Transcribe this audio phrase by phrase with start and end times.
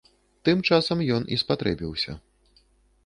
[0.47, 2.17] Тым часам ён і спатрэбіўся.